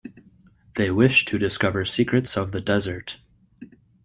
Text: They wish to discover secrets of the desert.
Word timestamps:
They 0.77 0.89
wish 0.89 1.25
to 1.25 1.37
discover 1.37 1.85
secrets 1.85 2.35
of 2.35 2.53
the 2.53 2.59
desert. 2.59 3.19